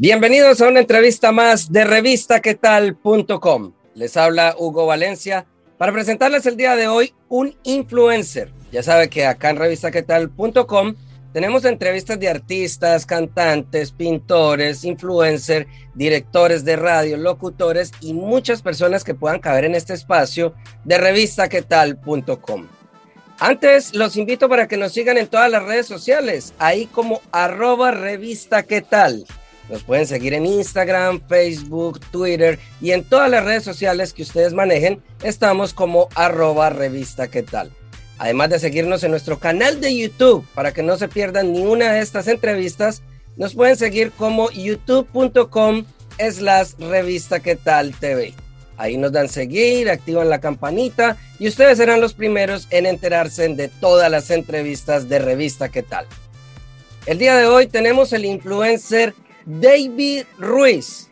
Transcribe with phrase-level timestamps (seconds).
[0.00, 3.74] Bienvenidos a una entrevista más de revistaquetal.com.
[3.94, 5.44] Les habla Hugo Valencia
[5.76, 8.50] para presentarles el día de hoy un influencer.
[8.72, 10.94] Ya sabe que acá en revistaquetal.com
[11.34, 19.14] tenemos entrevistas de artistas, cantantes, pintores, influencers, directores de radio, locutores y muchas personas que
[19.14, 22.68] puedan caber en este espacio de revistaquetal.com.
[23.38, 27.90] Antes los invito para que nos sigan en todas las redes sociales, ahí como arroba
[27.90, 28.64] revista.
[29.70, 34.52] Nos pueden seguir en Instagram, Facebook, Twitter y en todas las redes sociales que ustedes
[34.52, 37.70] manejen, estamos como arroba revista qué tal.
[38.18, 41.92] Además de seguirnos en nuestro canal de YouTube para que no se pierdan ni una
[41.92, 43.02] de estas entrevistas,
[43.36, 45.84] nos pueden seguir como youtube.com
[46.18, 48.34] slash revista que tal TV.
[48.76, 53.68] Ahí nos dan seguir, activan la campanita y ustedes serán los primeros en enterarse de
[53.68, 56.06] todas las entrevistas de revista qué tal.
[57.06, 61.08] El día de hoy tenemos el influencer David Ruiz.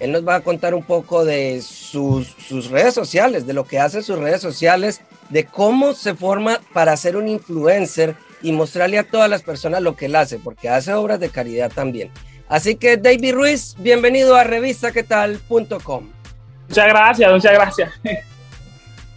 [0.00, 3.78] Él nos va a contar un poco de sus, sus redes sociales, de lo que
[3.78, 5.00] hace sus redes sociales
[5.32, 9.96] de cómo se forma para ser un influencer y mostrarle a todas las personas lo
[9.96, 12.10] que él hace, porque hace obras de caridad también.
[12.48, 16.10] Así que David Ruiz, bienvenido a revistaquetal.com.
[16.68, 17.92] Muchas gracias, muchas gracias.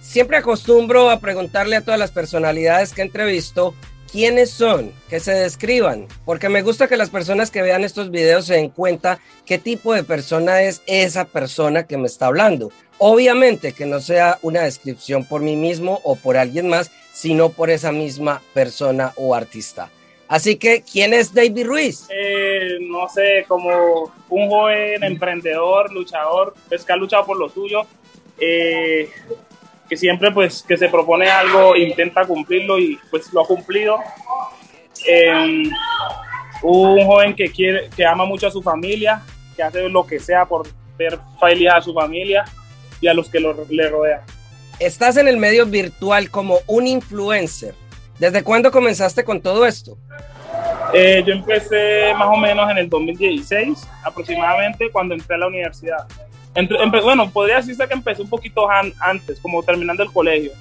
[0.00, 3.74] Siempre acostumbro a preguntarle a todas las personalidades que entrevisto
[4.10, 8.46] quiénes son, que se describan, porque me gusta que las personas que vean estos videos
[8.46, 12.70] se den cuenta qué tipo de persona es esa persona que me está hablando.
[12.98, 17.70] Obviamente que no sea una descripción por mí mismo o por alguien más, sino por
[17.70, 19.90] esa misma persona o artista.
[20.28, 22.06] Así que, ¿quién es David Ruiz?
[22.10, 27.86] Eh, no sé, como un joven emprendedor, luchador, pues que ha luchado por lo suyo,
[28.38, 29.08] eh,
[29.88, 33.98] que siempre pues que se propone algo, intenta cumplirlo y pues lo ha cumplido.
[35.06, 35.62] Eh,
[36.62, 39.22] un joven que quiere, que ama mucho a su familia,
[39.56, 40.66] que hace lo que sea por
[40.96, 42.44] ver feliz a su familia
[43.00, 44.20] y a los que lo, le rodean.
[44.80, 47.74] Estás en el medio virtual como un influencer.
[48.18, 49.96] ¿Desde cuándo comenzaste con todo esto?
[50.92, 56.06] Eh, yo empecé más o menos en el 2016 aproximadamente cuando entré a la universidad.
[56.54, 60.52] Entre, empe, bueno, podría decirse que empecé un poquito an, antes, como terminando el colegio.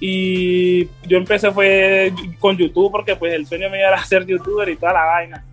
[0.00, 4.76] Y yo empecé fue con YouTube porque pues el sueño mío era ser youtuber y
[4.76, 5.44] toda la vaina.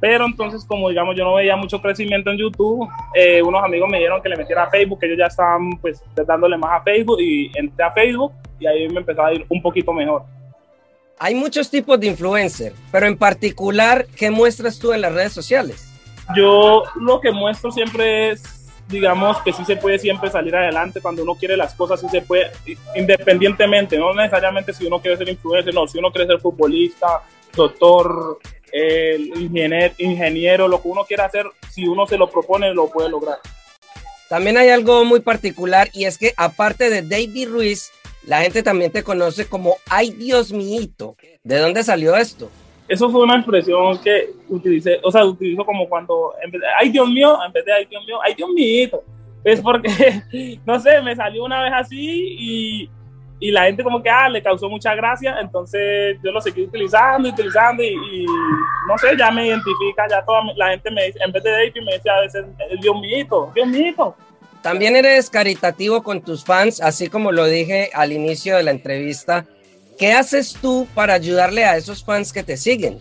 [0.00, 3.98] Pero entonces, como digamos, yo no veía mucho crecimiento en YouTube, eh, unos amigos me
[3.98, 7.20] dijeron que le metiera a Facebook, que ellos ya estaban pues dándole más a Facebook
[7.20, 10.22] y entré a Facebook y ahí me empezó a ir un poquito mejor.
[11.18, 15.92] Hay muchos tipos de influencer, pero en particular, ¿qué muestras tú en las redes sociales?
[16.36, 21.22] Yo lo que muestro siempre es, digamos, que sí se puede siempre salir adelante cuando
[21.22, 22.50] uno quiere las cosas, sí se puede,
[22.96, 27.22] independientemente, no necesariamente si uno quiere ser influencer, no, si uno quiere ser futbolista,
[27.54, 28.38] doctor,
[28.72, 33.38] ingeniero, ingeniero, lo que uno quiera hacer, si uno se lo propone, lo puede lograr.
[34.28, 37.90] También hay algo muy particular y es que aparte de David Ruiz,
[38.26, 41.16] la gente también te conoce como Ay Dios mío.
[41.42, 42.50] ¿De dónde salió esto?
[42.88, 46.32] Eso fue una expresión que utilicé, o sea, utilizo como cuando,
[46.78, 49.02] ay Dios mío, de ay Dios mío, ay Dios mío.
[49.44, 49.88] Es porque,
[50.66, 52.90] no sé, me salió una vez así y,
[53.40, 57.28] y la gente como que, ah, le causó mucha gracia, entonces yo lo seguí utilizando,
[57.28, 58.26] utilizando y, y
[58.88, 61.72] no sé, ya me identifica, ya toda la gente me dice, en vez de David
[61.84, 62.44] me dice a veces,
[62.80, 64.14] Dios mío, Dios mío.
[64.62, 69.46] También eres caritativo con tus fans, así como lo dije al inicio de la entrevista.
[69.98, 73.00] ¿Qué haces tú para ayudarle a esos fans que te siguen?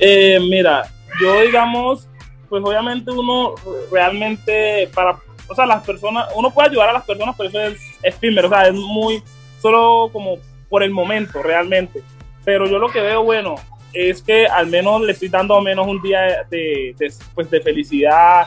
[0.00, 2.08] Eh, mira, yo digamos,
[2.48, 3.54] pues obviamente uno
[3.90, 7.80] realmente para, o sea, las personas, uno puede ayudar a las personas, pero eso es
[8.02, 9.22] efímero, o sea, es muy,
[9.62, 10.38] solo como
[10.68, 12.02] por el momento realmente.
[12.44, 13.54] Pero yo lo que veo, bueno,
[13.92, 17.60] es que al menos le estoy dando al menos un día de, de, pues de
[17.60, 18.46] felicidad,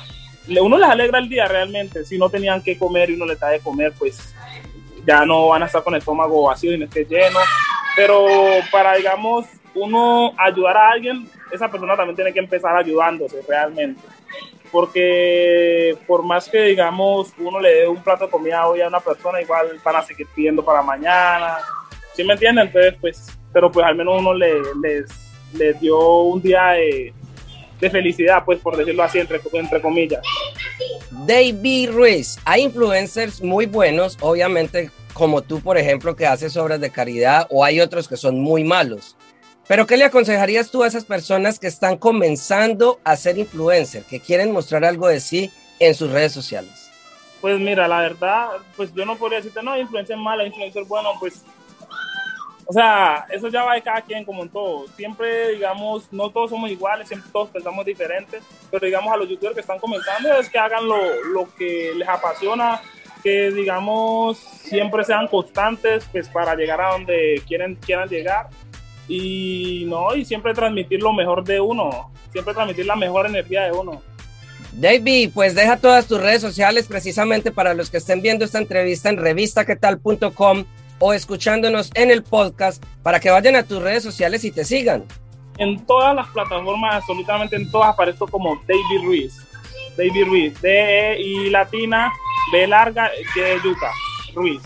[0.60, 2.04] uno les alegra el día realmente.
[2.04, 4.34] Si no tenían que comer y uno les da de comer, pues
[5.06, 7.40] ya no van a estar con el estómago vacío y no esté lleno.
[7.96, 8.26] Pero
[8.72, 9.46] para, digamos,
[9.76, 14.02] uno ayudar a alguien, esa persona también tiene que empezar ayudándose realmente.
[14.72, 19.02] porque por más que digamos uno le dé un plato de comida hoy a una
[19.02, 21.58] persona, igual van a seguir pidiendo para mañana,
[22.14, 22.68] ¿sí me entienden?
[22.68, 25.06] Entonces, pues, pero pues al menos uno le, les,
[25.54, 27.14] les dio un día de,
[27.82, 30.22] de felicidad, pues por decirlo así, entre, entre comillas.
[31.26, 36.90] David Ruiz, hay influencers muy buenos, obviamente como tú, por ejemplo, que haces obras de
[36.90, 39.16] caridad, o hay otros que son muy malos.
[39.68, 44.20] Pero ¿qué le aconsejarías tú a esas personas que están comenzando a ser influencer, que
[44.20, 46.90] quieren mostrar algo de sí en sus redes sociales?
[47.40, 51.44] Pues mira, la verdad, pues yo no podría decirte, no, influencer malo, influencer bueno, pues
[52.72, 54.88] o sea, eso ya va de cada quien como en todo.
[54.96, 58.42] Siempre, digamos, no todos somos iguales, siempre todos pensamos diferentes,
[58.72, 62.08] pero digamos a los youtubers que están comentando es que hagan lo, lo que les
[62.08, 62.80] apasiona,
[63.22, 68.48] que digamos siempre sean constantes pues para llegar a donde quieren, quieran llegar
[69.10, 73.74] y no, y siempre transmitir lo mejor de uno, siempre transmitir la mejor energía de
[73.74, 74.02] uno.
[74.72, 79.10] David, pues deja todas tus redes sociales precisamente para los que estén viendo esta entrevista
[79.10, 80.64] en revistaquetal.com
[81.02, 85.04] o escuchándonos en el podcast para que vayan a tus redes sociales y te sigan.
[85.58, 89.36] En todas las plataformas, absolutamente en todas, aparezco como David Ruiz.
[89.98, 92.14] David Ruiz, D E I latina,
[92.54, 93.92] B larga, de yuca,
[94.34, 94.62] Ruiz.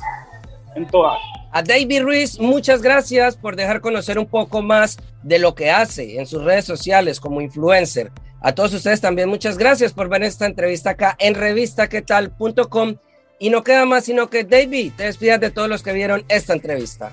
[0.76, 1.18] En todas.
[1.52, 6.20] A David Ruiz, muchas gracias por dejar conocer un poco más de lo que hace
[6.20, 8.12] en sus redes sociales como influencer.
[8.42, 12.98] A todos ustedes también muchas gracias por ver esta entrevista acá en revistaquetal.com
[13.40, 16.54] y no queda más sino que David, te despidas de todos los que vieron esta
[16.54, 17.12] entrevista.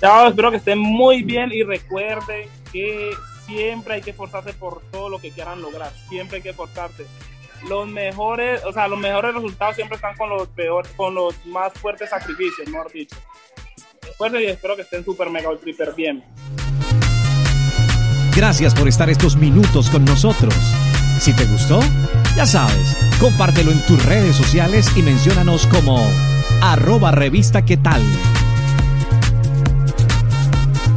[0.00, 3.12] Chao, espero que estén muy bien y recuerden que
[3.46, 5.92] siempre hay que esforzarse por todo lo que quieran lograr.
[6.08, 7.06] Siempre hay que esforzarse.
[7.68, 11.72] Los mejores, o sea, los mejores resultados siempre están con los peores, con los más
[11.74, 13.16] fuertes sacrificios, mejor dicho.
[14.02, 16.24] Recuerden y espero que estén súper mega ultra bien.
[18.34, 20.54] Gracias por estar estos minutos con nosotros.
[21.20, 21.78] Si te gustó,
[22.36, 26.06] ya sabes, compártelo en tus redes sociales y menciónanos como
[26.60, 28.02] arroba revista qué tal.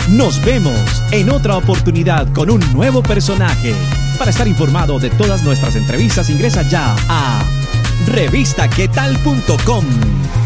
[0.09, 3.73] Nos vemos en otra oportunidad con un nuevo personaje.
[4.19, 7.43] Para estar informado de todas nuestras entrevistas, ingresa ya a
[8.07, 10.44] revistaquetal.com.